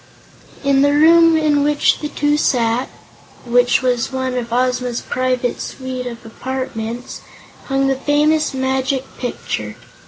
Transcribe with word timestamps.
In 0.63 0.81
the 0.81 0.93
room 0.93 1.37
in 1.37 1.61
which 1.61 1.99
the 1.99 2.07
two 2.09 2.35
sat 2.35 2.87
which 3.45 3.83
was 3.83 4.11
one 4.11 4.33
of 4.33 4.51
Ozma's 4.51 4.99
private 5.01 5.61
suite 5.61 6.07
of 6.07 6.25
apartments 6.25 7.21
hung 7.65 7.85
the 7.85 7.93
famous 7.95 8.51
Magic 8.51 9.03
Picture. 9.19 9.75